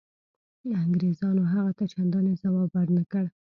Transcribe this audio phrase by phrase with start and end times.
[0.83, 3.25] انګرېزانو هغه ته چنداني ځواب ورنه کړ.